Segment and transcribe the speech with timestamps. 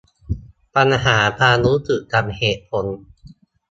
[0.75, 2.85] ปัญหาความรู้สึกกับเหตุผล